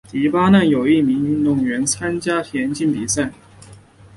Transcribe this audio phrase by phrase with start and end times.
[0.11, 3.31] 黎巴嫩有一名运动员参加田径比赛。